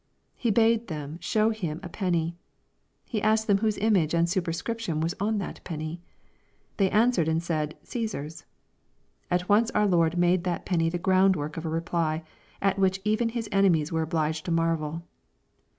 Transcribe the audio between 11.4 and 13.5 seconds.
of a reply, at which even His